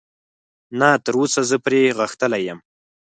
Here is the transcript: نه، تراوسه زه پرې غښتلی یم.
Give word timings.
نه، 0.79 0.89
تراوسه 1.05 1.41
زه 1.49 1.57
پرې 1.65 1.81
غښتلی 1.99 2.41
یم. 2.47 2.59